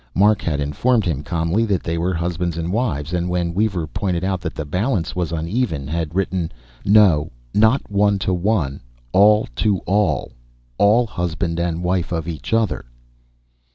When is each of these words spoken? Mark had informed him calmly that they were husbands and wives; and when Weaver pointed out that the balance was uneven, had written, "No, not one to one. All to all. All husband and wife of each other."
Mark 0.15 0.41
had 0.41 0.59
informed 0.59 1.05
him 1.05 1.21
calmly 1.21 1.63
that 1.65 1.83
they 1.83 1.95
were 1.95 2.15
husbands 2.15 2.57
and 2.57 2.73
wives; 2.73 3.13
and 3.13 3.29
when 3.29 3.53
Weaver 3.53 3.85
pointed 3.85 4.23
out 4.23 4.41
that 4.41 4.55
the 4.55 4.65
balance 4.65 5.15
was 5.15 5.31
uneven, 5.31 5.85
had 5.87 6.15
written, 6.15 6.51
"No, 6.83 7.31
not 7.53 7.83
one 7.91 8.17
to 8.25 8.33
one. 8.33 8.81
All 9.13 9.47
to 9.57 9.77
all. 9.85 10.31
All 10.79 11.05
husband 11.05 11.59
and 11.59 11.83
wife 11.83 12.11
of 12.11 12.27
each 12.27 12.51
other." 12.51 12.85